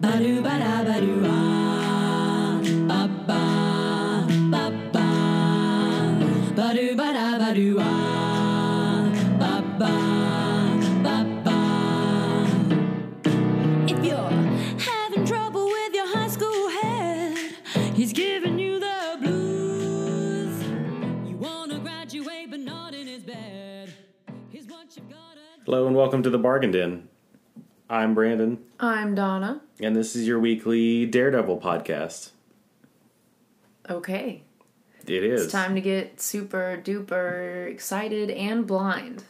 [0.00, 0.80] Ba-do, ba-da.
[2.88, 3.42] Ba-ba,
[4.50, 5.06] ba-ba.
[6.56, 7.52] Ba-do, ba-da.
[9.38, 9.92] Ba-ba,
[11.04, 11.58] ba-ba.
[13.92, 14.30] If you're
[14.80, 17.36] having trouble with your high school head,
[17.94, 20.64] he's giving you the blues.
[21.28, 23.92] You wanna graduate, but not in his bed.
[24.48, 27.09] Here's what you've gotta Hello and welcome to the Bargain Den.
[27.92, 29.62] I'm Brandon, I'm Donna.
[29.80, 32.30] and this is your weekly Daredevil podcast.
[33.88, 34.42] Okay.
[35.08, 39.24] It is It's time to get super duper excited and blind.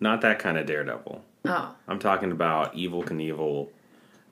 [0.00, 1.22] not that kind of Daredevil.
[1.44, 1.74] Oh.
[1.86, 3.68] I'm talking about Evel Knievel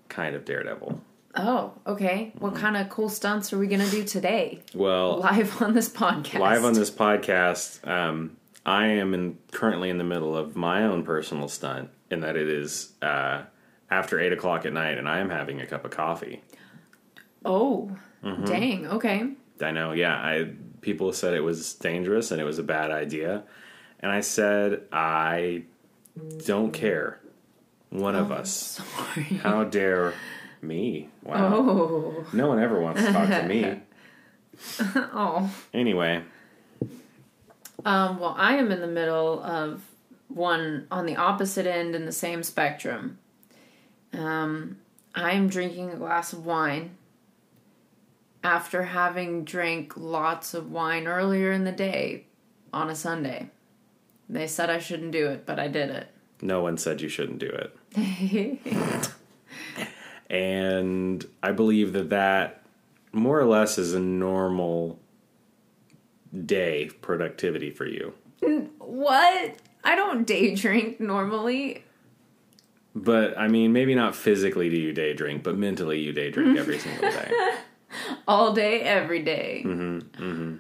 [0.09, 1.01] kind of Daredevil.
[1.37, 2.33] Oh, okay.
[2.41, 4.63] What kind of cool stunts are we going to do today?
[4.75, 6.41] Well, Live on this podcast.
[6.41, 11.05] live on this podcast, um, I am in, currently in the middle of my own
[11.05, 13.43] personal stunt in that it is uh,
[13.91, 16.43] after eight o'clock at night, and I am having a cup of coffee.
[17.45, 18.45] Oh, Mm-hmm.
[18.45, 18.87] dang.
[18.87, 19.31] Okay.
[19.63, 20.15] I know, yeah.
[20.15, 20.51] I
[20.83, 23.45] people said it was dangerous and it was a bad idea,
[24.01, 25.63] and I said I
[26.47, 27.19] don't care.
[27.89, 28.51] One of us.
[28.87, 29.23] Sorry.
[29.43, 30.13] How dare
[30.63, 31.09] me?
[31.25, 31.55] Wow.
[31.55, 32.27] Oh.
[32.33, 33.81] No one ever wants to talk to me.
[34.95, 35.51] Oh.
[35.73, 36.23] Anyway,
[37.85, 39.83] Um, well, I am in the middle of
[40.29, 43.19] one on the opposite end in the same spectrum.
[44.13, 44.79] Um,
[45.15, 46.97] I am drinking a glass of wine
[48.43, 52.25] after having drank lots of wine earlier in the day
[52.73, 53.51] on a Sunday.
[54.29, 56.09] They said I shouldn't do it, but I did it.
[56.41, 59.11] no one said you shouldn't do it.
[60.31, 62.63] And I believe that that
[63.13, 65.01] more or less is a normal
[66.47, 68.15] day productivity for you.
[68.79, 69.57] what?
[69.83, 71.85] I don't day drink normally.
[72.95, 76.59] But I mean, maybe not physically do you day drink, but mentally you day drink
[76.59, 77.31] every single day.
[78.27, 79.63] All day, every day.
[79.65, 80.57] Mm-hmm, mm-hmm.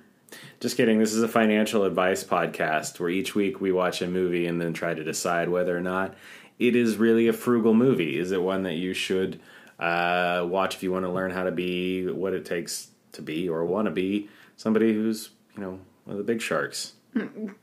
[0.60, 0.98] Just kidding.
[0.98, 4.72] This is a financial advice podcast where each week we watch a movie and then
[4.72, 6.14] try to decide whether or not
[6.58, 8.18] it is really a frugal movie.
[8.18, 9.40] Is it one that you should
[9.78, 13.48] uh, watch if you want to learn how to be what it takes to be
[13.48, 16.92] or want to be somebody who's, you know, one of the big sharks?
[17.14, 17.54] Mm.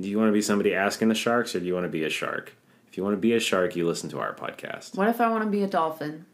[0.00, 2.04] do you want to be somebody asking the sharks or do you want to be
[2.04, 2.54] a shark?
[2.98, 4.96] If you want to be a shark, you listen to our podcast.
[4.98, 6.26] What if I want to be a dolphin?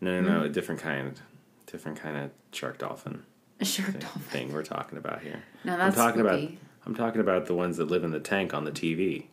[0.00, 1.20] No, no, no, a different kind,
[1.66, 3.24] different kind of shark dolphin
[3.58, 4.22] A shark thing, dolphin.
[4.22, 5.42] thing we're talking about here.
[5.64, 6.40] No, that's I'm talking about.
[6.86, 9.24] I'm talking about the ones that live in the tank on the TV.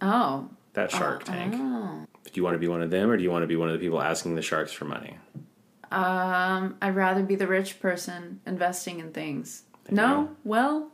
[0.00, 0.48] Oh.
[0.72, 1.52] That shark tank.
[1.54, 2.06] Oh.
[2.24, 3.68] Do you want to be one of them or do you want to be one
[3.68, 5.18] of the people asking the sharks for money?
[5.92, 9.64] Um, I'd rather be the rich person investing in things.
[9.90, 10.22] you No?
[10.24, 10.30] go.
[10.44, 10.92] Well,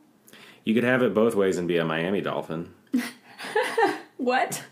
[0.64, 2.74] You could have it both ways and be a Miami dolphin.
[4.16, 4.64] what?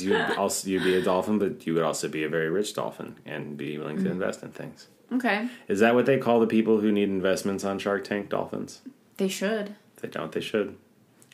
[0.00, 2.74] Because you'd also you'd be a dolphin, but you would also be a very rich
[2.74, 4.04] dolphin and be willing Mm-hmm.
[4.06, 4.88] to invest in things.
[5.12, 5.48] Okay.
[5.68, 8.80] Is that what they call the people who need investments on Shark Tank dolphins?
[9.18, 9.76] They should.
[9.96, 10.76] If they don't, they should.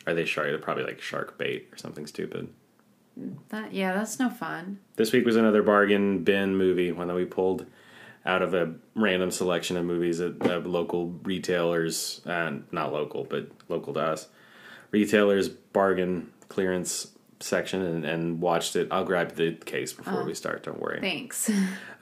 [0.05, 0.47] Are they shark?
[0.47, 2.49] They're probably like shark bait or something stupid.
[3.49, 4.79] That yeah, that's no fun.
[4.95, 7.65] This week was another bargain bin movie, one that we pulled
[8.25, 13.49] out of a random selection of movies at uh, local retailers, uh, not local, but
[13.69, 14.27] local to us,
[14.91, 18.87] retailers bargain clearance section and, and watched it.
[18.91, 20.63] I'll grab the case before we start.
[20.63, 20.99] Don't worry.
[21.01, 21.49] Thanks.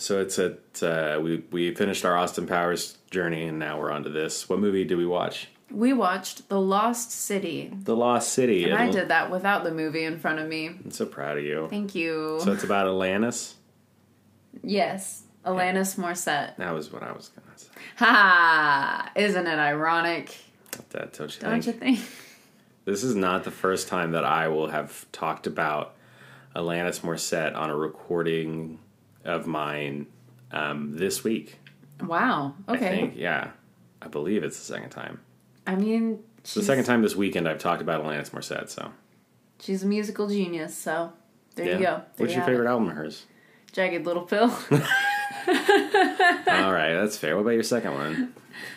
[0.00, 4.04] So it's at uh, we we finished our Austin Powers journey and now we're on
[4.04, 4.48] to this.
[4.48, 5.48] What movie do we watch?
[5.70, 7.70] we watched The Lost City.
[7.82, 8.64] The Lost City.
[8.64, 10.68] And I did that without the movie in front of me.
[10.68, 11.66] I'm so proud of you.
[11.68, 12.38] Thank you.
[12.42, 13.56] So it's about Atlantis.
[14.62, 15.24] yes.
[15.44, 16.56] Alanis Morissette.
[16.56, 17.68] That was what I was gonna say.
[17.96, 19.10] Ha!
[19.16, 20.36] Isn't it ironic?
[20.90, 21.66] That don't you Don't think?
[21.66, 22.00] you think?
[22.88, 25.94] This is not the first time that I will have talked about
[26.56, 28.78] Alanis Morissette on a recording
[29.26, 30.06] of mine
[30.52, 31.58] um, this week.
[32.02, 32.54] Wow.
[32.66, 32.86] Okay.
[32.86, 33.50] I think, yeah.
[34.00, 35.20] I believe it's the second time.
[35.66, 38.90] I mean, It's the second time this weekend I've talked about Alanis Morissette, so.
[39.60, 41.12] she's a musical genius, so
[41.56, 41.72] there yeah.
[41.72, 41.84] you go.
[41.84, 42.70] There What's you your favorite it.
[42.70, 43.26] album of hers?
[43.70, 44.44] Jagged Little Pill.
[44.48, 44.54] All
[46.72, 47.36] right, that's fair.
[47.36, 48.32] What about your second one?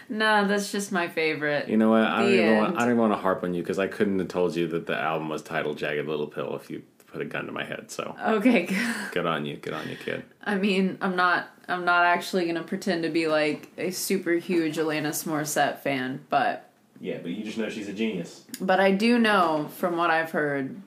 [0.10, 1.68] No, that's just my favorite.
[1.70, 2.02] You know what?
[2.04, 2.76] I don't, even want.
[2.76, 4.86] I don't even want to harp on you because I couldn't have told you that
[4.88, 7.92] the album was titled Jagged Little Pill if you put a gun to my head.
[7.92, 8.96] So Okay, good.
[9.12, 9.58] good on you.
[9.58, 10.24] Good on you, kid.
[10.44, 14.78] I mean, I'm not I'm not actually gonna pretend to be like a super huge
[14.78, 16.70] Alanis Morissette fan, but
[17.00, 18.46] Yeah, but you just know she's a genius.
[18.62, 20.82] but I do know from what I've heard,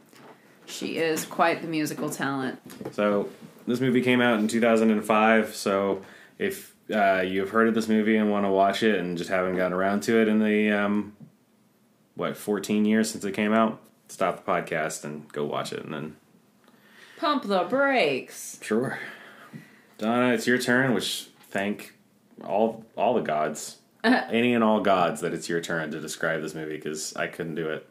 [0.67, 2.59] she is quite the musical talent.
[2.93, 3.29] So
[3.67, 5.55] this movie came out in 2005.
[5.55, 6.03] So
[6.39, 9.57] if uh, you've heard of this movie and want to watch it and just haven't
[9.57, 11.17] gotten around to it in the um,
[12.15, 15.93] what 14 years since it came out, stop the podcast and go watch it, and
[15.95, 16.17] then
[17.17, 18.59] Pump the brakes.
[18.63, 18.99] sure.
[19.99, 20.93] Donna, it's your turn.
[20.95, 21.95] Which thank
[22.45, 26.55] all all the gods, any and all gods, that it's your turn to describe this
[26.55, 27.89] movie because I couldn't do it.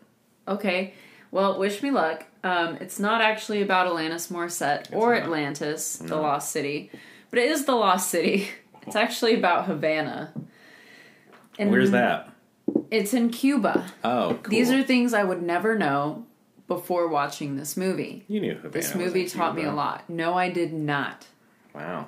[0.48, 0.94] Okay.
[1.32, 2.26] Well, wish me luck.
[2.44, 5.24] Um, it's not actually about Alanis Morissette or not.
[5.24, 6.92] Atlantis, the Lost City,
[7.32, 8.50] but it is the Lost City.
[8.86, 10.34] It's actually about Havana.
[11.58, 12.30] And Where's that?
[12.92, 13.92] It's in Cuba.
[14.04, 14.52] Oh, cool.
[14.52, 16.26] These are things I would never know
[16.68, 18.24] before watching this movie.
[18.28, 20.10] you knew Havana This movie taught me a lot.
[20.10, 21.28] No, I did not.
[21.74, 22.08] Wow.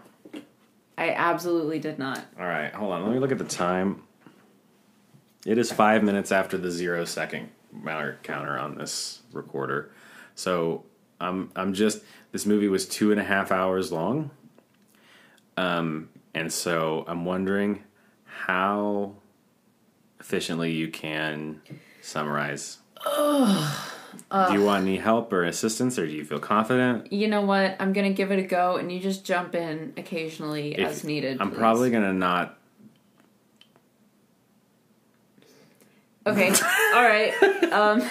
[0.97, 2.23] I absolutely did not.
[2.39, 3.03] All right, hold on.
[3.03, 4.03] Let me look at the time.
[5.45, 7.49] It is five minutes after the zero second
[8.23, 9.91] counter on this recorder.
[10.33, 10.85] So
[11.19, 12.01] I'm I'm just
[12.31, 14.31] this movie was two and a half hours long.
[15.57, 17.81] Um, and so I'm wondering
[18.25, 19.15] how
[20.19, 21.61] efficiently you can
[22.01, 22.77] summarize.
[23.03, 27.11] do you want any help or assistance, or do you feel confident?
[27.11, 27.75] You know what?
[27.79, 31.37] I'm gonna give it a go, and you just jump in occasionally If- as needed.
[31.41, 31.57] I'm please.
[31.57, 32.57] probably gonna not.
[36.27, 36.49] Okay.
[36.95, 37.33] All right.
[37.71, 38.09] Um,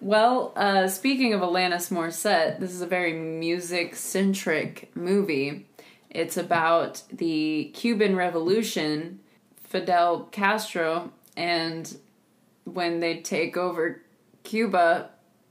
[0.00, 5.66] well, uh, speaking of Alanis Morissette, this is a very music centric movie.
[6.14, 9.20] It's about the Cuban Revolution,
[9.56, 11.96] Fidel Castro, and
[12.64, 14.00] when they take over
[14.44, 15.10] Cuba,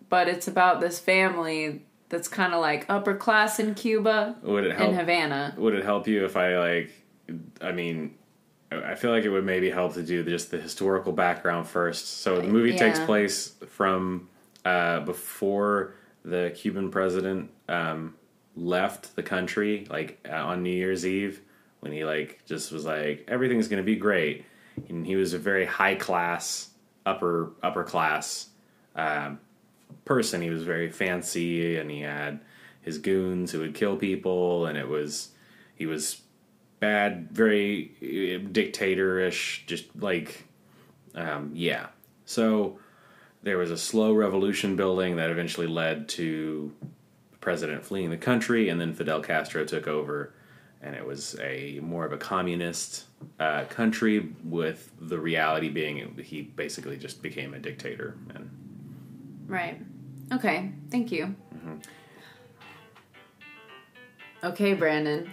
[0.09, 4.71] but it's about this family that's kind of like upper class in Cuba Would it
[4.71, 4.93] in help?
[4.93, 5.55] Havana.
[5.57, 6.91] would it help you if I like?
[7.61, 8.15] I mean,
[8.71, 12.21] I feel like it would maybe help to do just the historical background first.
[12.21, 14.29] So the movie takes place from
[14.63, 18.15] uh, before the Cuban president um,
[18.55, 21.41] left the country, like uh, on New Year's Eve,
[21.79, 24.45] when he like just was like everything's going to be great,
[24.89, 26.69] and he was a very high class,
[27.05, 28.49] upper upper class
[28.95, 29.39] um,
[30.05, 30.41] person.
[30.41, 32.39] He was very fancy, and he had
[32.81, 35.29] his goons who would kill people, and it was
[35.75, 36.21] he was
[36.79, 40.45] bad, very uh, dictatorish, just like
[41.15, 41.87] um, yeah.
[42.25, 42.79] So
[43.41, 46.71] there was a slow revolution building that eventually led to
[47.43, 50.33] president fleeing the country, and then Fidel Castro took over,
[50.81, 53.03] and it was a more of a communist
[53.37, 54.33] uh, country.
[54.45, 58.49] With the reality being, he basically just became a dictator, and
[59.45, 59.79] Right.
[60.31, 60.71] Okay.
[60.89, 61.35] Thank you.
[61.53, 61.75] Mm-hmm.
[64.45, 65.29] Okay, Brandon.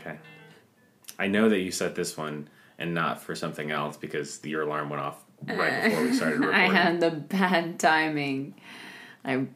[0.00, 0.18] Okay.
[1.18, 2.48] I know that you set this one
[2.78, 6.60] and not for something else because your alarm went off right before we started recording.
[6.70, 8.54] I had the bad timing.
[9.24, 9.46] I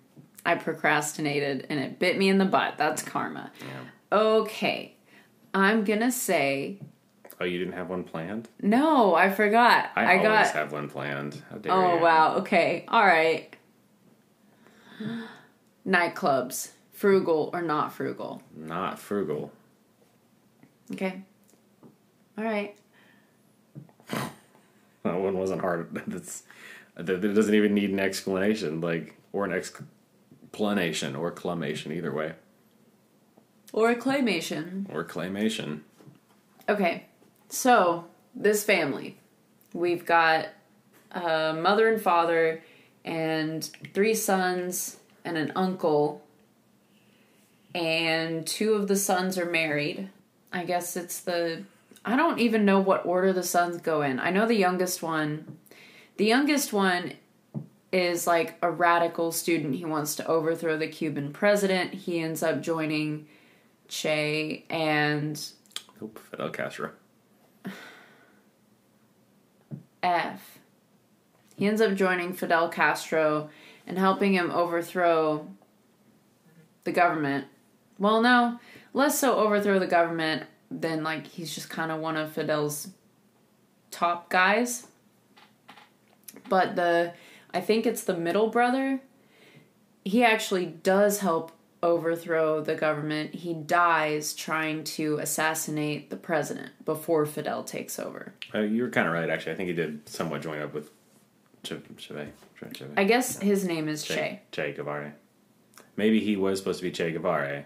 [0.46, 2.78] I procrastinated and it bit me in the butt.
[2.78, 3.50] That's karma.
[3.60, 4.19] Yeah.
[4.19, 4.94] Okay.
[5.52, 6.81] I'm gonna say
[7.38, 8.48] Oh, you didn't have one planned?
[8.62, 9.14] no.
[9.14, 9.90] I forgot.
[9.94, 10.54] I, I, always got.
[10.54, 11.43] have one planned.
[11.50, 12.37] How dare oh wow.
[12.37, 12.84] Okay.
[12.88, 13.54] All right.
[15.87, 18.43] Nightclubs, frugal or not frugal?
[18.54, 19.52] Not frugal.
[20.93, 21.22] Okay.
[22.38, 22.76] All right.
[25.02, 26.02] That one wasn't hard.
[26.08, 26.43] That's
[26.96, 29.52] that doesn't even need an explanation, like or an
[30.56, 32.32] explanation or clamation, either way,
[33.75, 34.87] Or a claymation.
[34.91, 35.81] or claymation.
[36.67, 37.05] Okay,
[37.50, 39.19] so this family,
[39.75, 40.49] we've got
[41.12, 42.62] a mother and father,
[43.05, 43.62] and
[43.93, 46.23] three sons and an uncle,
[47.75, 50.08] and two of the sons are married.
[50.53, 51.65] I guess it's the.
[52.03, 54.19] I don't even know what order the sons go in.
[54.19, 55.58] I know the youngest one.
[56.17, 57.13] The youngest one
[57.93, 59.74] is like a radical student.
[59.74, 61.94] He wants to overthrow the Cuban president.
[61.94, 63.26] He ends up joining
[63.88, 65.40] Che and
[66.00, 66.90] Nope, Fidel Castro.
[70.02, 70.58] F.
[71.56, 73.48] He ends up joining Fidel Castro
[73.86, 75.48] and helping him overthrow
[76.84, 77.46] the government.
[77.98, 78.60] Well, no,
[78.93, 82.88] less so overthrow the government than like he's just kind of one of Fidel's
[83.90, 84.86] top guys.
[86.48, 87.14] But the
[87.56, 89.01] I think it's the middle brother.
[90.05, 93.34] He actually does help overthrow the government.
[93.34, 98.34] He dies trying to assassinate the president before Fidel takes over.
[98.55, 99.53] Uh, you were kind of right, actually.
[99.53, 100.91] I think he did somewhat join up with
[101.63, 102.27] Che, Che,
[102.60, 104.72] Che, che, I guess his name is che, Che.
[104.72, 105.15] Guevara.
[105.96, 107.65] Maybe he was supposed to be Che Guevara.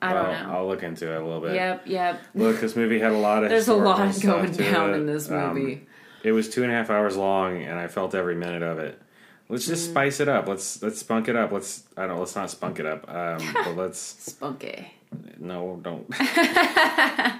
[0.00, 0.54] I well, don't know.
[0.54, 1.54] I'll look into it a little bit.
[1.54, 2.22] Yep, yep.
[2.34, 3.50] Look, this movie had a lot of.
[3.50, 5.86] There's a lot going down in this Um, movie.
[6.24, 9.00] It was two and a half hours long, and I felt every minute of it.
[9.48, 9.90] Let's just Mm.
[9.92, 10.46] spice it up.
[10.48, 11.52] Let's let's spunk it up.
[11.52, 12.18] Let's I don't.
[12.18, 13.08] Let's not spunk it up.
[13.08, 14.92] Um, but let's Spunky.
[15.38, 16.08] no, don't.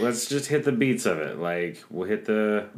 [0.00, 1.38] let's just hit the beats of it.
[1.38, 2.68] Like we'll hit the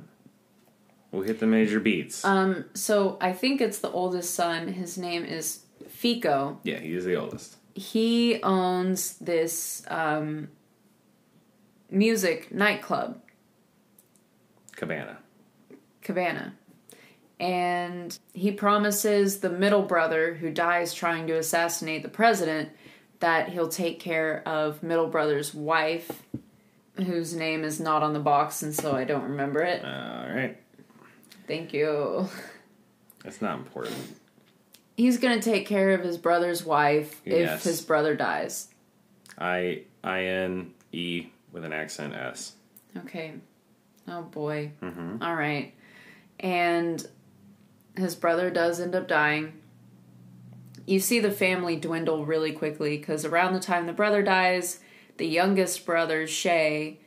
[1.12, 2.24] we'll hit the major beats.
[2.24, 4.68] Um, so I think it's the oldest son.
[4.68, 6.58] His name is Fico.
[6.64, 7.56] yeah, he is the oldest.
[7.74, 10.48] he owns this um,
[11.90, 13.20] music nightclub,
[14.78, 15.18] Cabana.
[16.02, 16.54] Cabana.
[17.40, 22.70] And he promises the middle brother who dies trying to assassinate the president
[23.20, 26.22] that he'll take care of middle brother's wife,
[26.96, 29.84] whose name is not on the box, and so I don't remember it.
[29.84, 30.56] All right.
[31.48, 32.28] Thank you.
[33.24, 33.96] That's not important.
[34.96, 37.58] He's gonna take care of his brother's wife Yes.
[37.58, 38.68] if his brother dies.
[39.36, 42.52] I I N E with an accent S.
[42.96, 43.34] Okay.
[44.08, 44.72] Oh boy.
[44.82, 45.22] Mm-hmm.
[45.22, 45.74] All right.
[46.40, 47.06] And
[47.96, 49.54] his brother does end up dying.
[50.86, 54.80] You see the family dwindle really quickly because around the time the brother dies,
[55.18, 56.98] the youngest brother, Shay,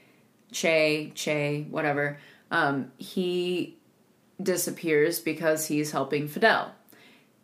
[0.51, 2.19] Che, Che, whatever,
[2.51, 3.77] um, he
[4.41, 6.73] disappears because he's helping Fidel.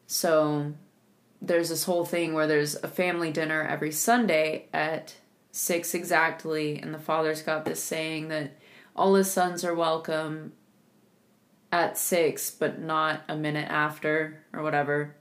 [0.06, 0.74] So
[1.42, 5.16] there's this whole thing where there's a family dinner every Sunday at
[5.52, 8.52] six exactly, and the father's got this saying that
[8.98, 10.54] all his sons are welcome
[11.72, 15.16] at six, but not a minute after or whatever.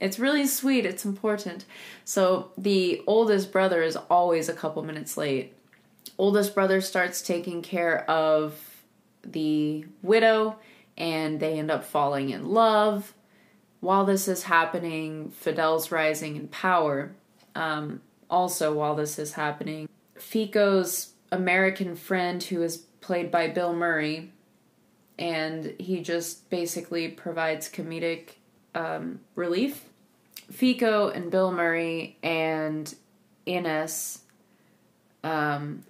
[0.00, 1.64] It's really sweet, it's important.
[2.04, 5.54] So the oldest brother is always a couple minutes late.
[6.18, 8.82] Oldest brother starts taking care of
[9.22, 10.56] the widow,
[10.98, 13.14] and they end up falling in love.
[13.80, 17.12] While this is happening, Fidel's rising in power.
[17.54, 24.32] Um, also, while this is happening, Fico's American friend, who is played by Bill Murray,
[25.18, 28.30] and he just basically provides comedic
[28.74, 29.84] um, relief.
[30.50, 32.94] Fico and Bill Murray and
[33.46, 34.20] Ines
[35.22, 35.84] um,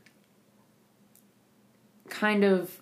[2.09, 2.81] kind of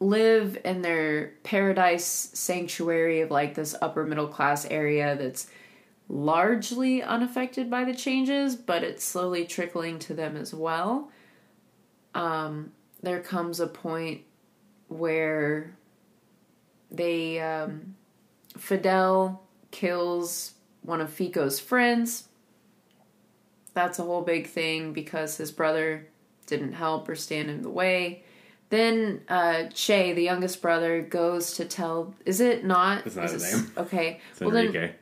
[0.00, 5.48] live in their paradise sanctuary of like this upper middle class area that's
[6.08, 11.12] largely unaffected by the changes, but it's slowly trickling to them as well.
[12.12, 12.72] Um,
[13.06, 14.22] there comes a point
[14.88, 15.76] where
[16.90, 17.94] they um,
[18.58, 22.26] Fidel kills one of Fico's friends.
[23.74, 26.08] That's a whole big thing because his brother
[26.46, 28.24] didn't help or stand in the way.
[28.70, 32.12] Then uh, Che, the youngest brother, goes to tell.
[32.24, 33.06] Is it not?
[33.06, 33.72] It's not is his name.
[33.76, 34.20] Okay.
[34.32, 34.94] It's well then, Enrique.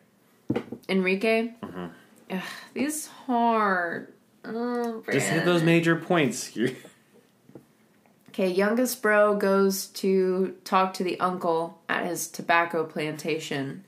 [0.91, 1.53] Enrique.
[2.31, 2.43] Ugh,
[2.75, 4.13] these hard.
[4.45, 6.55] Oh, Just hit those major points.
[8.35, 13.85] Okay, youngest bro goes to talk to the uncle at his tobacco plantation,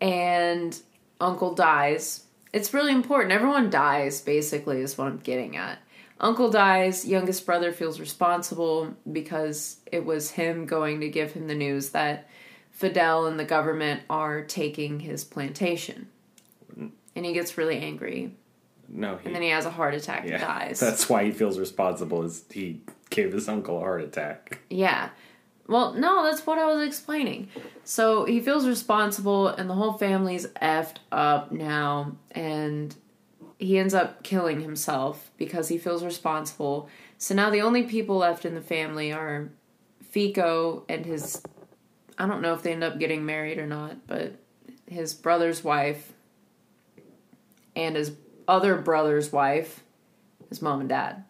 [0.00, 0.80] and
[1.20, 2.24] uncle dies.
[2.54, 3.30] It's really important.
[3.30, 5.80] Everyone dies, basically, is what I'm getting at.
[6.18, 11.54] Uncle dies, youngest brother feels responsible because it was him going to give him the
[11.54, 12.30] news that
[12.70, 16.08] Fidel and the government are taking his plantation.
[17.14, 18.34] And he gets really angry,
[18.88, 20.80] No, he, and then he has a heart attack yeah, and dies.
[20.80, 22.22] That's why he feels responsible.
[22.22, 22.80] Is he
[23.12, 24.58] gave his uncle a heart attack?
[24.68, 25.10] Yeah.
[25.68, 27.48] Well, no, that's what I was explaining.
[27.84, 32.94] So he feels responsible, and the whole family's effed up now, and
[33.58, 36.88] he ends up killing himself because he feels responsible.
[37.16, 39.50] So now the only people left in the family are
[40.10, 41.42] Fico and his.
[42.18, 44.34] I don't know if they end up getting married or not, but
[44.86, 46.12] his brother's wife
[47.74, 48.12] and his
[48.46, 49.82] other brother's wife,
[50.48, 51.24] his mom and dad.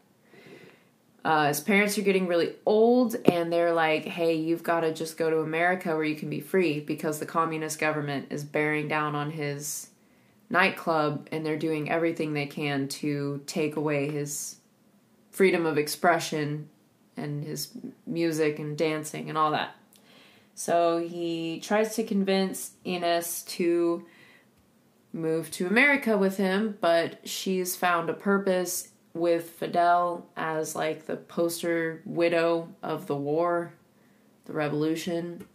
[1.25, 5.17] Uh, his parents are getting really old, and they're like, hey, you've got to just
[5.17, 9.15] go to America where you can be free because the communist government is bearing down
[9.15, 9.91] on his
[10.51, 14.57] nightclub, and they're doing everything they can to take away his
[15.31, 16.69] freedom of expression
[17.17, 17.69] and his
[18.07, 19.77] music and dancing and all that.
[20.55, 24.05] So he tries to convince Ines to
[25.13, 31.17] move to America with him, but she's found a purpose with Fidel as like the
[31.17, 33.75] poster widow of the war,
[34.47, 35.47] the revolution.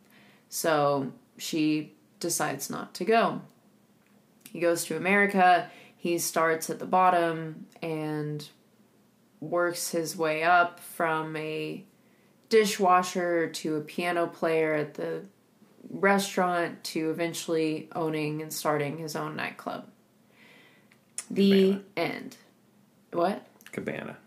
[0.50, 3.42] So she decides not to go.
[4.52, 5.70] He goes to America.
[5.96, 8.48] He starts at the bottom and
[9.40, 11.84] works his way up from a
[12.50, 15.24] dishwasher to a piano player at the
[15.90, 19.88] restaurant to eventually owning and starting his own nightclub.
[21.30, 22.38] The end.
[23.12, 23.46] What?
[23.72, 24.18] Cabana.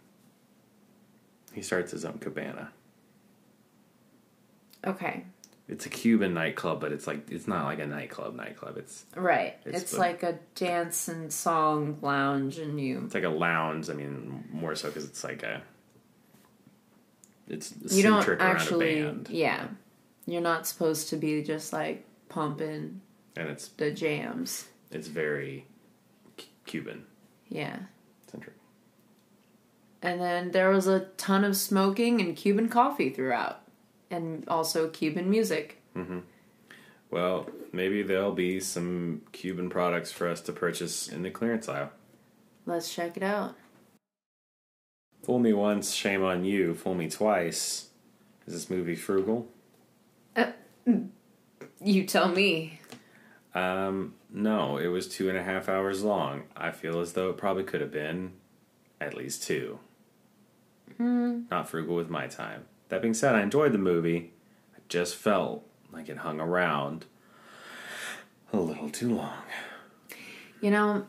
[1.52, 2.72] He starts his own cabana.
[4.86, 5.24] Okay.
[5.68, 8.34] It's a Cuban nightclub, but it's like it's not like a nightclub.
[8.34, 8.76] Nightclub.
[8.76, 9.56] It's Right.
[9.64, 13.88] It's It's, like a dance and song lounge, and you it's like a lounge.
[13.88, 15.62] I mean, more so because it's like a.
[17.48, 19.68] It's you don't actually yeah.
[20.26, 23.00] You're not supposed to be just like pumping
[23.36, 24.68] and it's the jams.
[24.90, 25.66] it's very
[26.66, 27.04] Cuban
[27.48, 27.78] Yeah.
[30.02, 33.60] And then there was a ton of smoking and Cuban coffee throughout,
[34.10, 35.82] and also Cuban music.
[37.10, 41.90] Well, maybe there'll be some Cuban products for us to purchase in the clearance aisle.
[42.64, 43.56] Let's check it out.
[45.22, 46.74] Fool me once, shame on you.
[46.74, 47.88] Fool me twice.
[48.46, 49.48] Is this movie frugal?
[51.82, 52.80] You tell me.
[53.54, 56.44] Um, no, it was two and a half hours long.
[56.56, 58.32] I feel as though it probably could have been
[59.00, 59.78] at least two.
[61.00, 61.42] Mm-hmm.
[61.50, 62.64] Not frugal with my time.
[62.90, 64.32] That being said, I enjoyed the movie.
[64.76, 67.06] I just felt like it hung around
[68.52, 69.42] a little too long.
[70.60, 71.06] You know,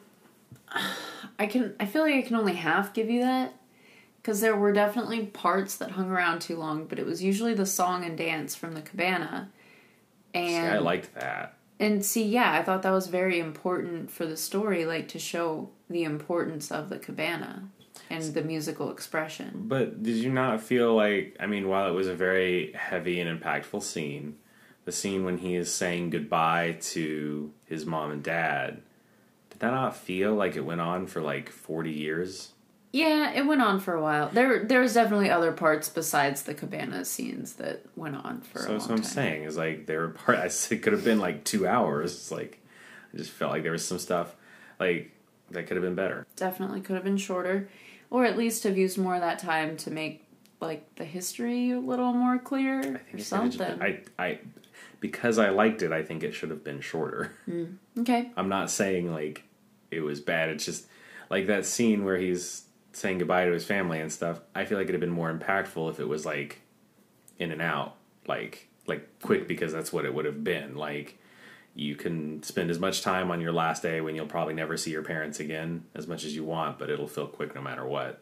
[1.38, 1.76] I can.
[1.80, 3.54] I feel like I can only half give you that
[4.22, 7.66] because there were definitely parts that hung around too long, but it was usually the
[7.66, 9.50] song and dance from the cabana.
[10.34, 11.58] And See, I liked that.
[11.80, 15.70] and see, yeah, I thought that was very important for the story, like to show
[15.90, 17.68] the importance of the cabana
[18.12, 19.64] and the musical expression.
[19.68, 23.40] But did you not feel like, I mean, while it was a very heavy and
[23.42, 24.38] impactful scene,
[24.86, 28.82] the scene when he is saying goodbye to his mom and dad,
[29.50, 32.52] did that not feel like it went on for like 40 years?
[32.94, 34.28] Yeah, it went on for a while.
[34.34, 38.66] There, there was definitely other parts besides the cabana scenes that went on for So
[38.66, 39.12] a long that's what I'm time.
[39.12, 40.70] saying is like there were parts.
[40.72, 42.14] It could have been like two hours.
[42.14, 42.60] It's like
[43.14, 44.36] I just felt like there was some stuff
[44.80, 45.12] like
[45.52, 46.26] that could have been better.
[46.36, 47.70] Definitely could have been shorter,
[48.12, 50.24] or at least have used more of that time to make
[50.60, 53.80] like the history a little more clear I or think it could have something.
[53.80, 54.40] been, I I
[55.00, 55.92] because I liked it.
[55.92, 57.32] I think it should have been shorter.
[57.50, 57.78] Mm.
[58.00, 59.44] okay, I'm not saying like
[59.90, 60.50] it was bad.
[60.50, 60.86] It's just
[61.32, 62.64] like that scene where he's
[62.94, 64.40] saying goodbye to his family and stuff.
[64.54, 66.62] I feel like it'd have been more impactful if it was like
[67.40, 67.96] in and out,
[68.28, 70.76] like like quick because that's what it would have been.
[70.76, 71.18] Like
[71.76, 74.92] you can spend as much time on your last day when you'll probably never see
[74.92, 78.22] your parents again as much as you want, but it'll feel quick no matter what.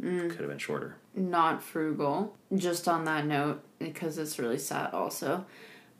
[0.00, 0.96] Could have been shorter.
[1.14, 2.36] not frugal.
[2.56, 4.92] Just on that note, because it's really sad.
[4.92, 5.44] Also,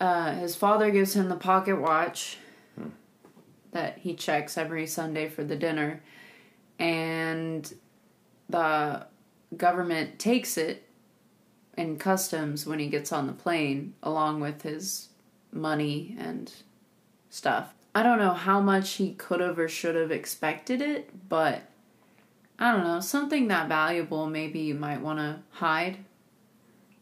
[0.00, 2.38] uh, his father gives him the pocket watch
[3.70, 6.02] that he checks every Sunday for the dinner,
[6.80, 7.72] and
[8.48, 9.06] the
[9.56, 10.86] government takes it
[11.78, 15.08] in customs when he gets on the plane, along with his
[15.52, 16.52] money and
[17.32, 17.72] stuff.
[17.94, 21.62] I don't know how much he could have or should have expected it, but
[22.58, 25.98] I don't know, something that valuable maybe you might want to hide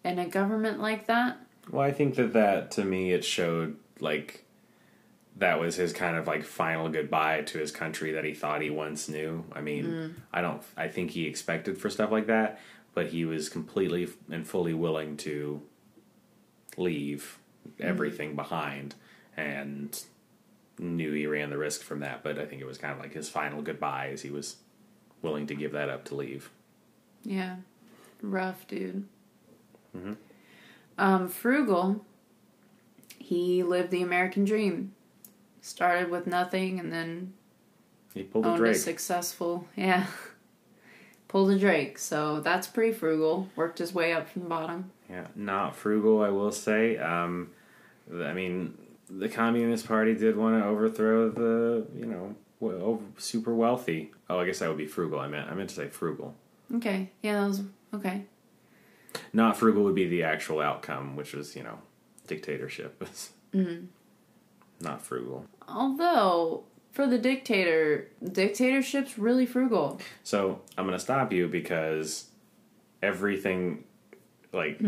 [0.05, 1.39] in a government like that.
[1.71, 4.45] Well, I think that that to me it showed like
[5.37, 8.71] that was his kind of like final goodbye to his country that he thought he
[8.71, 9.45] once knew.
[9.53, 10.15] I mean, mm.
[10.33, 12.61] I don't I think he expected for stuff like that,
[12.95, 15.61] but he was completely and fully willing to
[16.77, 17.39] leave
[17.81, 18.95] everything behind
[19.37, 20.03] and
[20.81, 23.13] knew he ran the risk from that, but I think it was kind of like
[23.13, 24.57] his final goodbye as he was
[25.23, 26.51] willing to give that up to leave.
[27.23, 27.57] Yeah.
[28.23, 29.05] Rough, dude.
[30.99, 32.05] Um, Frugal,
[33.19, 34.95] he lived the American dream.
[35.63, 37.35] Started with nothing and then
[38.15, 38.77] He pulled a owned a Drake.
[38.77, 40.07] successful, yeah.
[41.29, 43.49] Pulled a Drake, so that's pretty frugal.
[43.55, 44.91] Worked his way up from the bottom.
[45.09, 46.97] Yeah, not frugal, I will say.
[46.97, 47.51] Um,
[48.13, 48.77] I mean,
[49.11, 52.35] the Communist Party did want to overthrow the, you know,
[53.19, 54.13] super wealthy.
[54.29, 55.19] Oh, I guess that would be frugal.
[55.19, 56.35] I meant I meant to say frugal.
[56.75, 57.63] Okay, yeah, that was
[57.95, 58.25] okay.
[59.33, 61.79] Not frugal would be the actual outcome, which was you know,
[62.27, 63.03] dictatorship.
[63.55, 63.87] mm
[64.81, 65.47] Not frugal.
[65.69, 70.01] Although for the dictator, dictatorship's really frugal.
[70.23, 72.27] So I'm gonna stop you because
[73.03, 73.85] everything,
[74.53, 74.81] like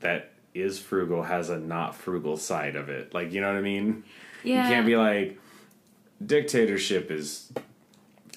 [0.00, 3.14] that is frugal, has a not frugal side of it.
[3.14, 4.04] Like you know what I mean?
[4.42, 4.68] Yeah.
[4.68, 5.38] You can't be like
[6.24, 7.52] dictatorship is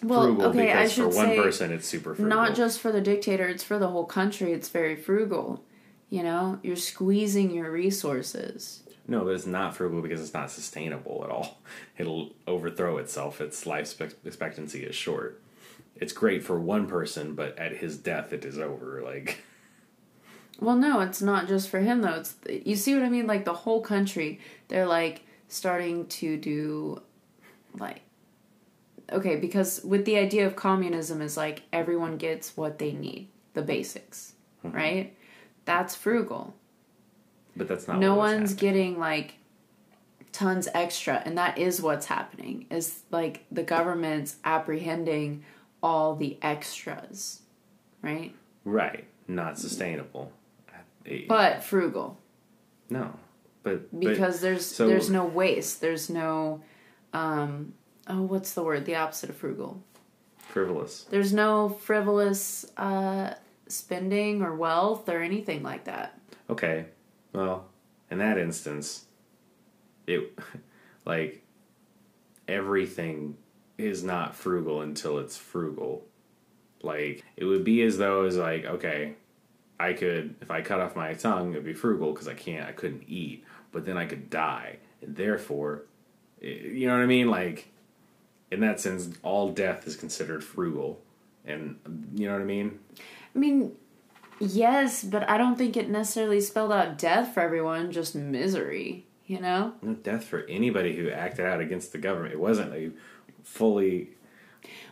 [0.03, 2.29] well, frugal okay, I because for one person it's super frugal.
[2.35, 4.53] not just for the dictator, it's for the whole country.
[4.53, 5.63] It's very frugal.
[6.09, 8.81] You know, you're squeezing your resources.
[9.07, 11.59] no, but it's not frugal because it's not sustainable at all.
[11.97, 13.41] It'll overthrow itself.
[13.41, 15.41] Its life expectancy is short.
[15.95, 19.01] It's great for one person, but at his death, it is over.
[19.03, 19.43] Like
[20.59, 22.15] Well, no, it's not just for him though.
[22.15, 23.27] It's you see what I mean?
[23.27, 27.01] Like the whole country, they're like starting to do
[27.77, 28.01] like
[29.11, 33.61] okay, because with the idea of communism is like everyone gets what they need, the
[33.61, 34.75] basics, mm-hmm.
[34.75, 35.17] right?
[35.65, 36.55] That's frugal.
[37.55, 37.99] But that's not.
[37.99, 38.73] no one's happening.
[38.73, 39.35] getting like
[40.31, 45.43] tons extra and that is what's happening is like the government's apprehending
[45.81, 47.41] all the extras
[48.03, 49.05] right right.
[49.29, 50.31] Not sustainable.
[51.27, 52.19] But frugal
[52.89, 53.13] no,
[53.63, 56.61] but but- because there's so- there's no waste there's no
[57.13, 57.73] um
[58.09, 58.85] oh, what's the word?
[58.85, 59.83] The opposite of frugal.
[60.37, 61.03] Frivolous.
[61.03, 63.35] There's no frivolous uh,
[63.67, 66.19] spending or wealth or anything like that.
[66.49, 66.87] Okay.
[67.33, 67.67] Well,
[68.09, 69.05] in that instance,
[70.07, 70.37] it
[71.05, 71.43] like
[72.47, 73.37] everything
[73.77, 76.03] is not frugal until it's frugal.
[76.81, 79.13] Like it would be as though it's like, okay,
[79.79, 82.71] I could if I cut off my tongue, it'd be frugal because I can't, I
[82.73, 85.83] couldn't eat, but then I could die, and therefore,
[86.41, 87.29] i- you know what I mean?
[87.29, 87.67] Like
[88.51, 90.99] in that sense, all death is considered frugal,
[91.45, 91.77] and
[92.15, 92.79] you know what I mean?
[93.35, 93.75] I mean,
[94.39, 99.39] yes, but I don't think it necessarily spelled out death for everyone, just misery, you
[99.39, 99.73] know?
[99.83, 102.33] No death for anybody who acted out against the government.
[102.33, 102.89] It wasn't a
[103.43, 104.09] fully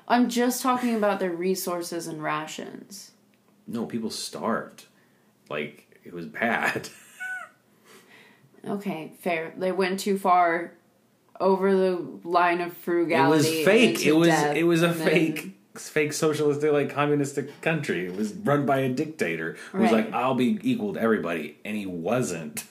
[0.08, 3.12] I'm just talking about their resources and rations.
[3.68, 4.86] No people starved.
[5.50, 6.90] Like it was bad.
[8.66, 9.54] Okay, fair.
[9.58, 10.74] They went too far
[11.40, 13.48] over the line of frugality.
[13.48, 14.06] it was fake.
[14.06, 18.08] It was death, it was a and then- fake fake socialistic like communistic country.
[18.08, 21.78] It was run by a dictator who was like I'll be equal to everybody and
[21.78, 22.66] he wasn't.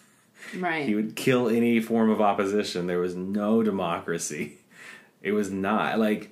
[0.59, 0.87] Right.
[0.87, 2.89] He would kill any form of opposition.
[2.89, 4.59] There was no democracy.
[5.23, 6.31] It was not like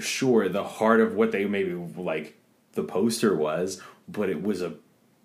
[0.00, 2.36] sure the heart of what they maybe like
[2.72, 4.74] the poster was, but it was a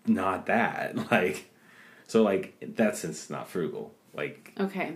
[0.05, 0.95] not that.
[1.11, 1.49] Like
[2.07, 3.93] so like that sense it's not frugal.
[4.13, 4.93] Like okay.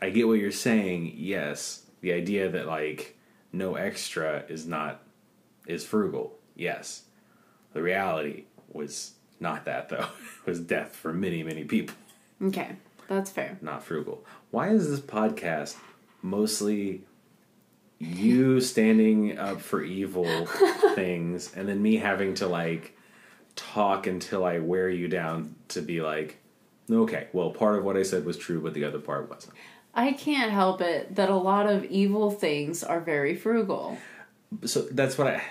[0.00, 1.86] I get what you're saying, yes.
[2.00, 3.16] The idea that like
[3.52, 5.02] no extra is not
[5.66, 7.02] is frugal, yes.
[7.72, 10.06] The reality was not that though.
[10.44, 11.94] It was death for many, many people.
[12.42, 12.76] Okay.
[13.06, 13.58] That's fair.
[13.60, 14.24] not frugal.
[14.50, 15.76] Why is this podcast
[16.20, 17.02] mostly
[18.02, 20.46] you standing up for evil
[20.96, 22.96] things and then me having to like
[23.54, 26.38] talk until I wear you down to be like,
[26.90, 29.54] okay, well, part of what I said was true, but the other part wasn't.
[29.94, 33.98] I can't help it that a lot of evil things are very frugal.
[34.64, 35.42] So that's what I.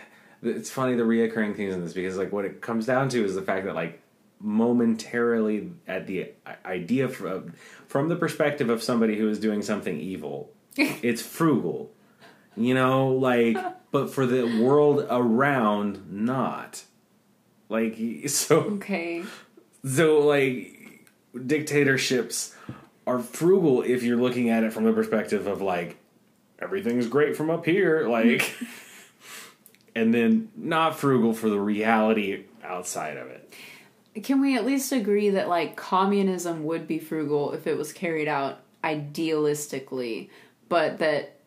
[0.44, 3.36] It's funny the reoccurring things in this because like what it comes down to is
[3.36, 4.02] the fact that like
[4.42, 6.32] momentarily at the
[6.66, 7.52] idea from uh,
[7.88, 11.92] from the perspective of somebody who is doing something evil, it's frugal,
[12.58, 13.58] you know, like
[13.92, 16.84] but for the world around, not
[17.70, 19.24] like so Okay.
[19.86, 21.08] so like
[21.46, 22.56] dictatorships
[23.08, 25.98] are frugal if you're looking at it from the perspective of like
[26.60, 28.54] everything's great from up here like
[29.96, 33.54] and then not frugal for the reality outside of it
[34.24, 38.28] Can we at least agree that like communism would be frugal if it was carried
[38.28, 40.30] out idealistically,
[40.70, 41.38] but that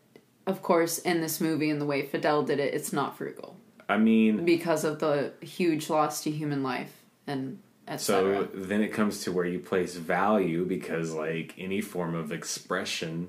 [0.47, 3.57] of course in this movie and the way Fidel did it, it's not frugal.
[3.89, 7.59] I mean because of the huge loss to human life and
[7.99, 13.29] so then it comes to where you place value because like any form of expression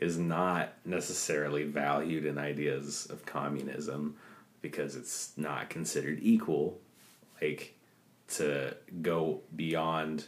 [0.00, 4.16] is not necessarily valued in ideas of communism
[4.62, 6.78] because it's not considered equal
[7.40, 7.74] like
[8.28, 10.24] to go beyond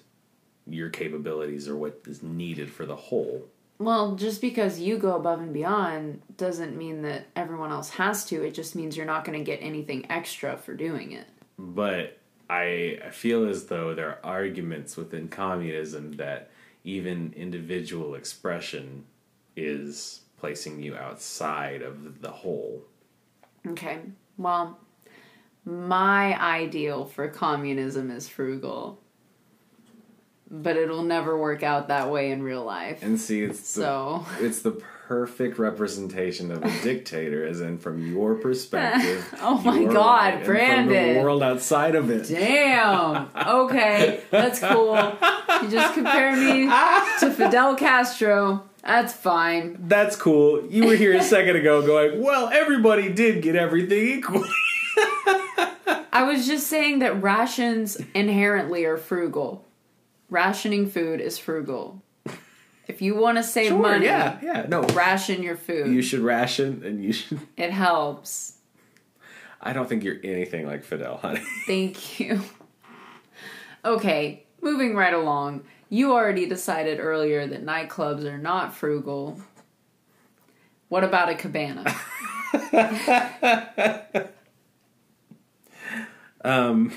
[0.67, 3.47] your capabilities or what is needed for the whole
[3.79, 8.43] Well, just because you go above and beyond doesn't mean that everyone else has to.
[8.45, 11.27] It just means you're not going to get anything extra for doing it.
[11.59, 12.19] but
[12.51, 16.51] I, I feel as though there are arguments within communism that
[16.83, 19.05] even individual expression
[19.55, 22.83] is placing you outside of the whole.
[23.67, 23.99] Okay.
[24.39, 24.79] Well,
[25.65, 28.99] my ideal for communism is frugal.
[30.51, 33.03] But it'll never work out that way in real life.
[33.03, 34.73] And see, it's the, So, it's the
[35.07, 39.27] perfect representation of a dictator, as in from your perspective.
[39.41, 41.15] Oh my God, right, Brandon.
[41.15, 42.29] the world outside of it.
[42.29, 43.29] damn.
[43.37, 44.97] Okay, that's cool.
[45.63, 46.67] You just compare me
[47.21, 48.65] to Fidel Castro.
[48.83, 49.77] That's fine.
[49.89, 50.65] That's cool.
[50.67, 54.45] You were here a second ago going, well, everybody did get everything equal.
[56.13, 59.65] I was just saying that rations inherently are frugal.
[60.31, 62.03] Rationing food is frugal.
[62.87, 64.67] If you want to save Sure, money, yeah, yeah.
[64.69, 65.89] No, ration your food.
[65.89, 67.41] you should ration and you should.
[67.57, 68.55] it helps.
[69.61, 71.43] I don't think you're anything like Fidel, honey.
[71.67, 72.41] Thank you.
[73.85, 75.65] Okay, moving right along.
[75.91, 79.41] You already decided earlier that nightclubs are not frugal.
[80.89, 81.85] What about a cabana?
[86.45, 86.93] Um,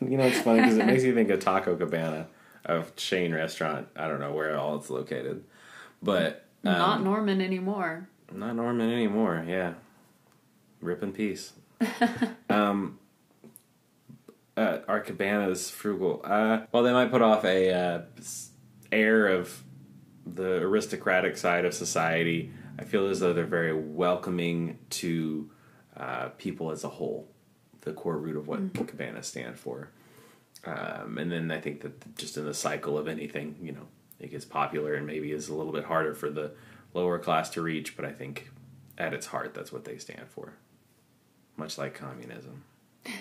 [0.00, 2.28] you know, it's funny because it makes you think of Taco Cabana,
[2.68, 3.88] a chain restaurant.
[3.96, 5.44] I don't know where all it's located,
[6.02, 8.08] but um, not Norman anymore.
[8.32, 9.44] not Norman anymore.
[9.46, 9.74] Yeah,
[10.80, 11.52] rip in peace.
[12.50, 12.98] um,
[14.56, 16.20] uh, our cabanas frugal.
[16.24, 18.02] Uh, well, they might put off a uh,
[18.90, 19.62] air of
[20.26, 22.52] the aristocratic side of society.
[22.78, 25.50] I feel as though they're very welcoming to
[25.96, 27.28] uh, people as a whole.
[27.82, 29.90] The core root of what Cabana stand for,
[30.64, 33.86] um, and then I think that just in the cycle of anything, you know,
[34.18, 36.52] it gets popular and maybe is a little bit harder for the
[36.94, 37.96] lower class to reach.
[37.96, 38.50] But I think
[38.96, 40.54] at its heart, that's what they stand for,
[41.56, 42.64] much like communism.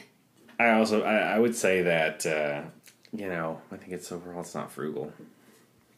[0.60, 2.62] I also I, I would say that uh,
[3.16, 5.14] you know I think it's overall it's not frugal.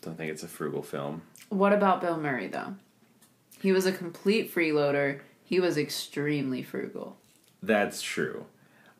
[0.02, 1.22] Don't think it's a frugal film.
[1.50, 2.76] What about Bill Murray though?
[3.62, 5.22] He was a complete freeloader.
[5.44, 7.18] He was extremely frugal.
[7.62, 8.46] That's true.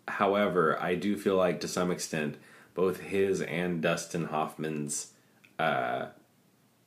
[0.10, 2.36] However, I do feel like to some extent
[2.74, 5.12] both his and Dustin Hoffman's
[5.58, 6.08] uh,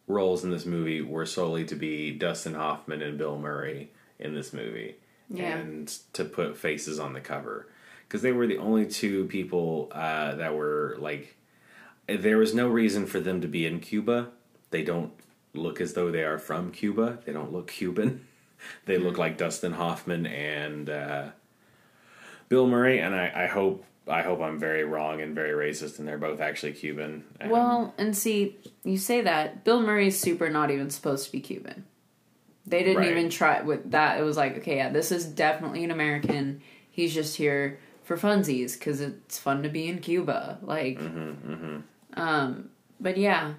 [0.06, 4.52] roles in this movie were solely to be Dustin Hoffman and Bill Murray in this
[4.52, 4.96] movie,
[5.28, 5.56] Yeah.
[5.58, 7.68] and to put faces on the cover
[8.08, 11.36] because they were the only two people uh, that were like.
[12.08, 14.28] There was no reason for them to be in Cuba.
[14.70, 15.12] They don't
[15.54, 17.18] look as though they are from Cuba.
[17.24, 18.26] They don't look Cuban.
[18.86, 20.88] They look like Dustin Hoffman and.
[20.88, 21.28] Uh,
[22.52, 26.06] Bill Murray, and I, I hope I hope I'm very wrong and very racist, and
[26.06, 27.24] they're both actually Cuban.
[27.40, 31.40] And Well, and see, you say that Bill Murray's super not even supposed to be
[31.40, 31.86] Cuban.
[32.66, 33.10] They didn't Right.
[33.10, 34.20] even try with that.
[34.20, 36.60] It was like, okay, yeah, this is definitely an American.
[36.90, 40.58] He's just here for funsies because it's fun to be in Cuba.
[40.60, 41.00] Like,
[42.14, 42.68] um,
[43.00, 43.54] but yeah,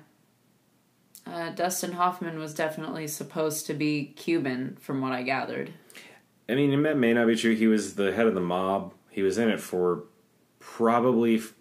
[1.26, 5.72] uh, Dustin Hoffman was definitely supposed to be Cuban, from what I gathered.
[6.50, 7.56] I mean, it may- may not be true.
[7.56, 8.94] He was the head of the mob.
[9.10, 10.04] He was in it for
[10.60, 11.54] probably f-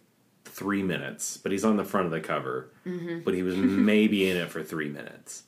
[0.44, 2.70] three minutes, but he's on the front of the cover.
[2.86, 3.20] Mm-hmm.
[3.20, 5.44] But he was maybe in it for three minutes.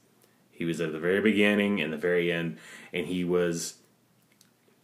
[0.51, 2.59] He was at the very beginning and the very end,
[2.93, 3.75] and he was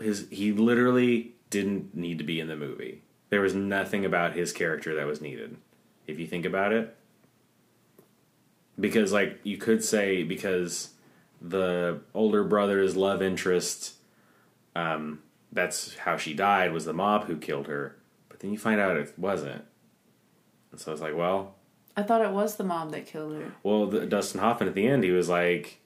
[0.01, 0.27] his.
[0.31, 3.03] He literally didn't need to be in the movie.
[3.29, 5.57] There was nothing about his character that was needed.
[6.09, 6.97] If you think about it,
[8.79, 10.91] because like you could say because
[11.41, 13.95] the older brother's love interest
[14.75, 15.21] um,
[15.53, 17.97] that's how she died was the mob who killed her.
[18.29, 19.65] But then you find out it wasn't.
[20.71, 21.55] And so I was like well
[21.97, 23.53] I thought it was the mom that killed her.
[23.63, 25.81] well the, dustin hoffman at the end he was like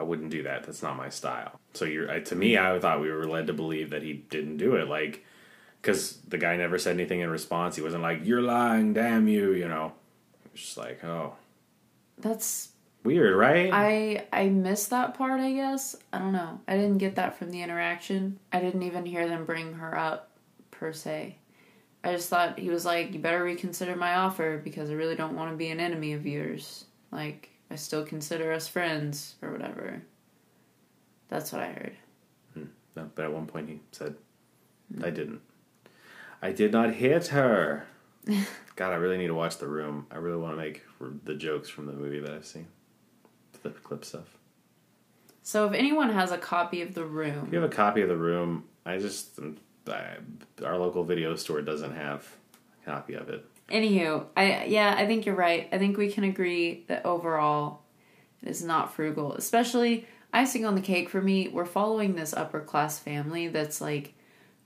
[0.00, 0.64] i wouldn't do that.
[0.64, 1.60] That's not my style.
[1.74, 4.56] So you're I, to me i thought we were led to believe that he didn't
[4.56, 4.88] do it.
[4.88, 5.24] Like
[5.80, 7.76] because the guy never said anything in response.
[7.76, 9.92] He wasn't like you're lying damn you you know?
[10.46, 11.34] It was just like oh.
[12.16, 12.70] That's
[13.04, 15.96] weird right I I missed that part, I guess.
[16.12, 16.60] I don't know.
[16.68, 18.38] I didn't get that from the interaction.
[18.52, 20.30] I didn't even hear them bring her up
[20.70, 21.36] per se.
[22.04, 25.36] I just thought he was like, "You better reconsider my offer because I really don't
[25.36, 26.84] want to be an enemy of yours.
[27.10, 30.02] Like, I still consider us friends or whatever."
[31.28, 31.96] That's what I heard.
[32.54, 32.64] Hmm.
[32.96, 34.14] No, but at one point he said,
[34.94, 35.04] hmm.
[35.04, 35.40] I didn't.
[36.40, 37.86] I did not hit her.
[38.76, 40.06] God, I really need to watch The Room.
[40.10, 40.82] I really want to make
[41.24, 42.68] the jokes from the movie that I've seen.
[43.62, 44.36] The clip stuff.
[45.42, 48.08] So, if anyone has a copy of The If Room, you have a copy of
[48.08, 49.38] The Room, I just.
[49.86, 50.16] I,
[50.64, 52.26] our local video store doesn't have
[52.82, 53.44] a copy of it.
[53.70, 55.68] Anywho, I yeah, I think you're right.
[55.72, 57.82] I think we can agree that overall
[58.42, 59.34] it is not frugal.
[59.34, 64.14] Especially icing on the cake for me, we're following this upper class family that's like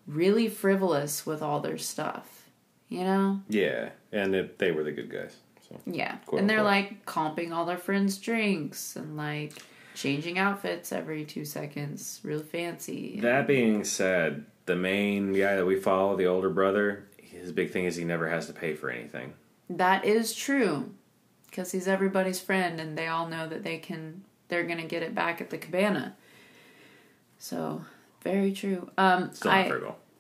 [0.07, 2.49] really frivolous with all their stuff.
[2.89, 3.41] You know?
[3.49, 5.37] Yeah, and it, they were the good guys.
[5.85, 6.19] So Yeah.
[6.37, 9.53] And they're like comping all their friends' drinks and like
[9.95, 13.21] changing outfits every two seconds, real fancy.
[13.21, 17.85] That being said, the main guy that we follow, the older brother, his big thing
[17.85, 19.35] is he never has to pay for anything.
[19.69, 20.93] That is true.
[21.47, 25.15] Because he's everybody's friend and they all know that they can they're gonna get it
[25.15, 26.17] back at the cabana.
[27.39, 27.85] So
[28.23, 28.91] very true.
[28.97, 29.73] Um Still I.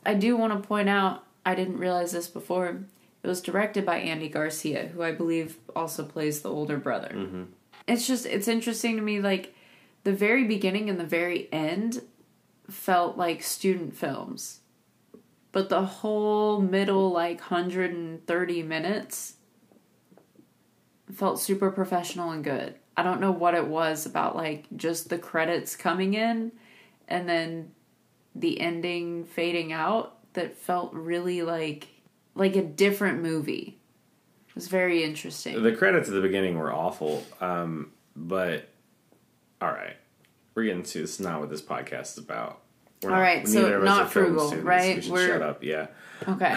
[0.04, 2.80] I do want to point out I didn't realize this before.
[3.22, 7.12] It was directed by Andy Garcia, who I believe also plays the older brother.
[7.14, 7.44] Mm-hmm.
[7.86, 9.54] It's just it's interesting to me like
[10.04, 12.02] the very beginning and the very end
[12.68, 14.60] felt like student films.
[15.52, 19.34] But the whole middle like 130 minutes
[21.12, 22.76] felt super professional and good.
[22.96, 26.52] I don't know what it was about like just the credits coming in
[27.08, 27.72] and then
[28.34, 31.88] the ending fading out that felt really like
[32.34, 33.78] like a different movie.
[34.48, 35.62] It was very interesting.
[35.62, 38.68] The credits at the beginning were awful, um, but
[39.60, 39.96] all right,
[40.54, 41.14] we're getting to this.
[41.14, 42.60] Is not what this podcast is about.
[43.02, 44.66] We're All right, so neither of us not frugal, students.
[44.66, 44.96] right?
[44.96, 45.64] We should We're- shut up.
[45.64, 45.86] Yeah,
[46.28, 46.56] Okay.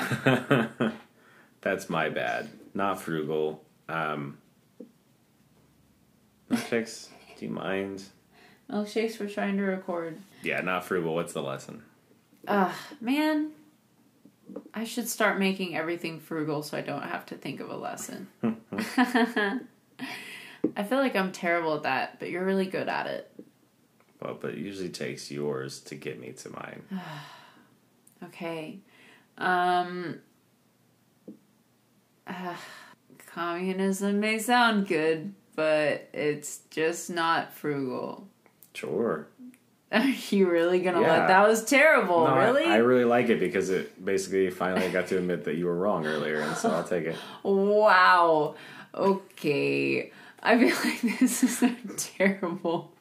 [1.62, 2.50] that's my bad.
[2.74, 3.64] Not frugal.
[3.90, 4.38] Um,
[6.52, 7.08] milkshakes.
[7.38, 8.04] Do you mind?
[8.70, 9.20] Milkshakes.
[9.20, 10.20] We're trying to record.
[10.44, 11.16] Yeah, not frugal.
[11.16, 11.84] What's the lesson?
[12.48, 13.52] Ugh, man.
[14.74, 18.28] I should start making everything frugal so I don't have to think of a lesson.
[20.78, 23.32] I feel like I'm terrible at that, but you're really good at it.
[24.22, 26.84] well, but it usually takes yours to get me to mine.
[28.24, 28.80] Okay.
[29.38, 30.20] Um
[32.26, 32.56] uh,
[33.28, 38.28] communism may sound good, but it's just not frugal.
[38.74, 39.28] Sure.
[39.92, 41.08] Are you really gonna Yeah.
[41.20, 42.66] let that was terrible, No, I- really?
[42.66, 46.06] I, really like it because it basically finally got to admit that you were wrong
[46.06, 47.16] earlier, and so I'll take it.
[47.44, 48.56] Wow.
[48.94, 50.12] Okay.
[50.42, 52.92] I feel like this is a terrible,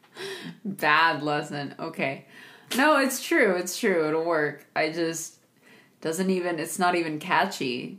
[0.65, 1.75] bad lesson.
[1.79, 2.27] Okay.
[2.77, 3.55] No, it's true.
[3.57, 4.09] It's true.
[4.09, 4.67] It'll work.
[4.75, 5.37] I just
[6.01, 6.59] doesn't even.
[6.59, 7.99] It's not even catchy.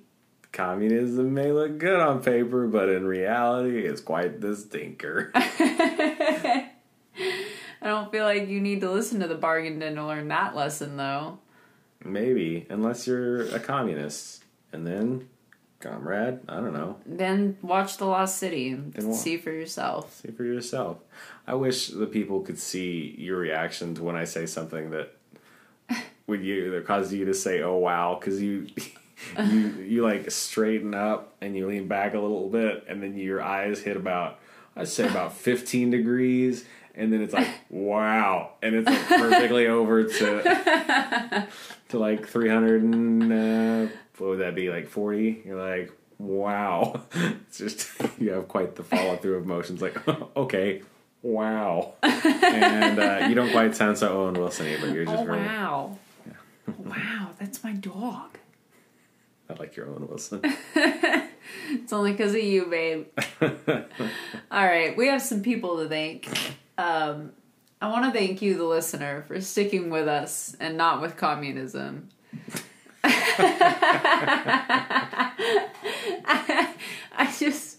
[0.51, 5.31] Communism may look good on paper, but in reality, it's quite the stinker.
[7.85, 10.55] I don't feel like you need to listen to the Bargain Den to learn that
[10.55, 11.37] lesson, though.
[12.03, 14.43] Maybe, unless you're a communist.
[14.73, 15.29] And then,
[15.79, 16.97] comrade, I don't know.
[17.05, 20.21] Then watch The Lost City and see for yourself.
[20.23, 20.97] See for yourself.
[21.45, 25.15] I wish the people could see your reaction to when I say something that
[26.25, 28.65] would you that causes you to say "oh wow" because you
[29.45, 33.43] you you like straighten up and you lean back a little bit, and then your
[33.43, 34.39] eyes hit about
[34.75, 36.65] I'd say about fifteen degrees,
[36.95, 41.47] and then it's like wow, and it's like perfectly over to
[41.89, 45.41] to like three hundred and uh, what would that be like forty?
[45.45, 49.81] You're like wow, it's just you have quite the follow through of emotions.
[49.81, 49.97] Like
[50.37, 50.81] okay.
[51.21, 55.39] Wow, and uh, you don't quite sound so Owen Wilson, but you're just Oh very.
[55.39, 55.97] wow!
[56.77, 58.37] wow, that's my dog.
[59.49, 60.41] I like your Owen Wilson.
[61.71, 63.07] It's only because of you, babe.
[63.41, 66.27] All right, we have some people to thank.
[66.77, 67.31] Um,
[67.81, 72.09] I want to thank you, the listener, for sticking with us and not with communism.
[77.17, 77.77] I just,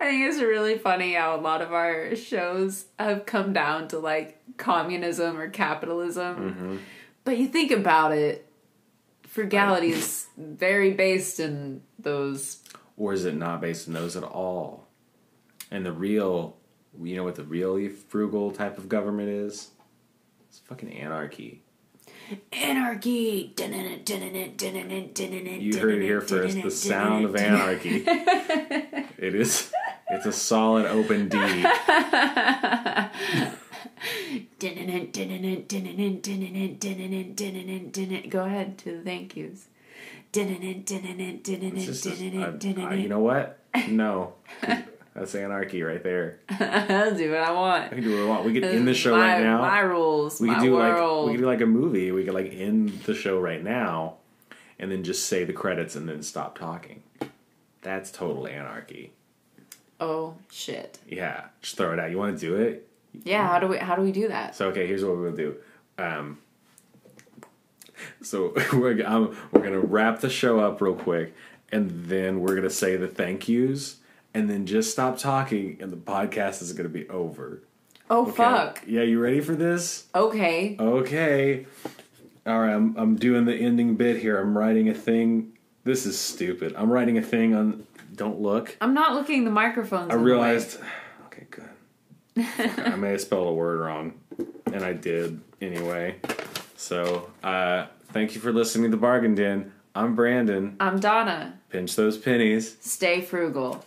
[0.00, 3.98] I think it's really funny how a lot of our shows have come down to
[3.98, 6.80] like communism or capitalism.
[7.24, 8.46] But you think about it,
[9.26, 12.58] frugality is very based in those
[12.98, 14.88] or is it not based in those at all?
[15.70, 16.56] And the real,
[17.02, 19.70] you know what the really frugal type of government is?
[20.48, 21.62] It's fucking anarchy.
[22.52, 23.54] anarchy.
[23.56, 23.64] You
[25.78, 26.60] heard it here first.
[26.62, 28.04] The sound of anarchy.
[28.06, 29.70] it is.
[30.10, 31.36] It's a solid open D.
[31.38, 31.44] Go
[38.44, 39.66] ahead to the thank yous.
[40.34, 43.58] It's just a- I- I- you know what?
[43.88, 44.34] No,
[45.18, 46.40] that's anarchy right there.
[46.48, 47.90] I'll do what I want.
[47.90, 48.44] We can do what we want.
[48.44, 49.60] We could end the show my, right now.
[49.60, 50.40] My rules.
[50.40, 51.24] we could do world.
[51.24, 52.12] like we could do like a movie.
[52.12, 54.16] We could like end the show right now,
[54.78, 57.02] and then just say the credits and then stop talking.
[57.82, 59.12] That's total anarchy.
[60.00, 60.98] oh shit.
[61.08, 62.10] Yeah, just throw it out.
[62.10, 62.88] You want to do it?
[63.24, 63.46] Yeah.
[63.48, 63.78] How do we?
[63.78, 64.54] How do we do that?
[64.54, 65.56] So okay, here's what we'll do.
[65.98, 66.38] Um,
[68.22, 71.34] so we're um, we're gonna wrap the show up real quick,
[71.70, 73.96] and then we're gonna say the thank yous,
[74.38, 77.62] and then just stop talking, and the podcast is gonna be over.
[78.08, 78.32] Oh Okay?
[78.32, 78.82] fuck.
[78.86, 80.06] Yeah, you ready for this?
[80.14, 80.76] Okay.
[80.78, 81.66] Okay.
[82.46, 84.38] All right, I'm I'm doing the ending bit here.
[84.40, 85.52] I'm writing a thing.
[85.84, 86.74] This is stupid.
[86.76, 87.86] I'm writing a thing on.
[88.14, 88.76] Don't look.
[88.80, 89.44] I'm not looking.
[89.44, 90.10] The microphone's.
[90.10, 90.30] I in the way.
[90.32, 90.78] realized.
[91.26, 92.84] Okay, good.
[92.92, 94.14] I may have spelled a word wrong,
[94.72, 96.16] and I did anyway.
[96.76, 99.72] So, uh, thank you for listening to the Bargain Den.
[99.94, 100.76] I'm Brandon.
[100.80, 101.58] I'm Donna.
[101.70, 102.76] Pinch those pennies.
[102.80, 103.84] Stay frugal.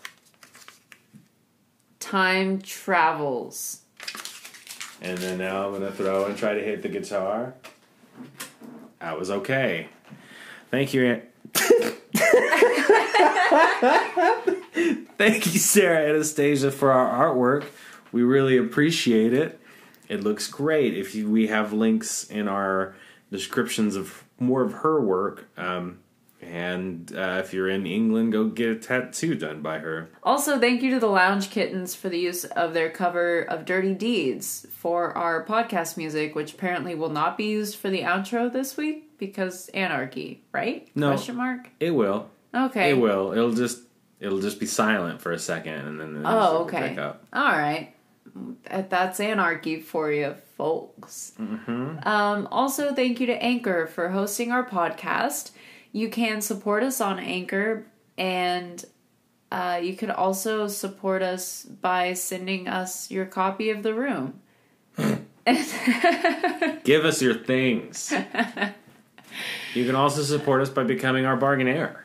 [2.12, 3.80] Time travels.
[5.02, 7.54] And then now I'm gonna throw and try to hit the guitar.
[9.00, 9.88] That was okay.
[10.72, 11.06] Thank you.
[11.06, 11.24] Aunt-
[15.18, 17.64] Thank you, Sara Anastasia, for our artwork.
[18.12, 19.58] We really appreciate it.
[20.10, 20.98] It looks great.
[20.98, 22.94] If you, we have links in our
[23.32, 26.00] descriptions of more of her work, um,
[26.42, 30.10] and uh, if you're in England, go get a tattoo done by her.
[30.24, 33.94] Also, thank you to the Lounge Kittens for the use of their cover of Dirty
[33.94, 38.76] Deeds for our podcast music, which apparently will not be used for the outro this
[38.78, 40.88] week because anarchy, right?
[40.96, 41.10] No.
[41.10, 41.70] Question mark.
[41.80, 42.30] It will.
[42.54, 42.92] Okay.
[42.92, 43.32] It will.
[43.32, 43.84] It'll just
[44.20, 46.90] it'll just be silent for a second, and then Oh, okay.
[46.90, 47.26] pick up.
[47.34, 47.94] All right.
[48.70, 51.34] That's anarchy for you, folks.
[51.40, 55.52] Um, also, thank you to Anchor for hosting our podcast.
[55.92, 57.86] You can support us on Anchor,
[58.18, 58.84] and
[59.52, 64.40] uh, you can also support us by sending us your copy of The Room.
[66.84, 68.14] Give us your things.
[69.74, 71.98] you can also support us by becoming our bargainaire.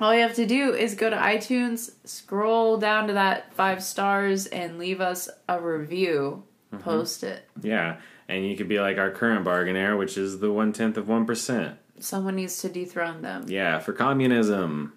[0.00, 4.46] All you have to do is go to iTunes, scroll down to that five stars,
[4.46, 6.42] and leave us a review.
[6.80, 7.48] post it.
[7.62, 11.08] Yeah, and you could be like our current bargainaire, which is the one tenth of
[11.08, 11.78] one percent.
[12.04, 14.92] Someone needs to dethrone them Yeah, for communism.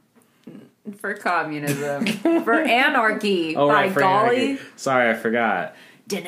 [0.98, 2.06] for communism,
[2.44, 3.56] for anarchy.
[3.56, 4.50] Oh, by right, for golly.
[4.52, 4.64] anarchy.
[4.76, 5.74] Sorry, I forgot.
[6.10, 6.24] This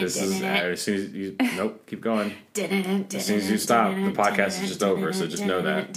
[0.00, 1.36] This is uh, as soon as you.
[1.56, 2.34] Nope, keep going.
[2.56, 5.96] As soon as you stop, the podcast is just over, so just know that.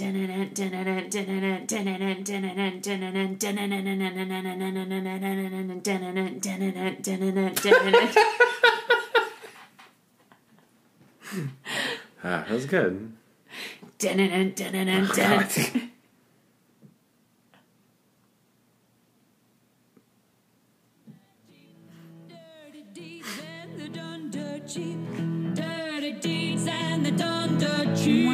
[12.22, 13.12] Ah, that was good.
[15.14, 15.48] God.
[22.28, 23.28] Dirty deeds
[23.60, 24.98] and the done dirt cheap.
[25.54, 28.33] Dirty deeds and the done dirt cheap.